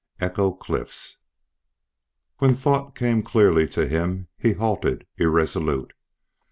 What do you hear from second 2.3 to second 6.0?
WHEN thought came clearly to him he halted irresolute.